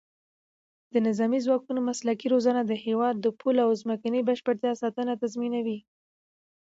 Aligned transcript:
د 0.93 0.95
نظامي 1.07 1.39
ځواکونو 1.45 1.79
مسلکي 1.89 2.27
روزنه 2.33 2.61
د 2.65 2.71
هېواد 2.85 3.15
د 3.19 3.27
پولو 3.39 3.61
او 3.65 3.71
ځمکنۍ 3.81 4.21
بشپړتیا 4.23 4.71
ساتنه 4.81 5.13
تضمینوي. 5.21 5.77